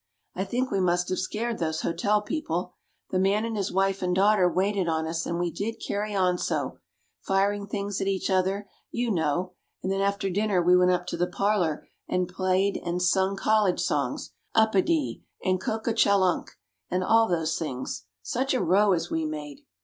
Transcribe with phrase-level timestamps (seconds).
[0.33, 2.73] I think we must have scared those hotel people.
[3.11, 6.39] The man and his wife and daughter waited on us, and we did carry on
[6.39, 6.79] so
[7.19, 9.53] firing things at each other, you know;
[9.83, 13.79] and then after dinner we went up in the parlor and played and sung college
[13.79, 16.49] songs, 'Upidee' and 'Cocachalunk,'
[16.89, 18.05] and all those things.
[18.23, 19.65] Such a row as we made!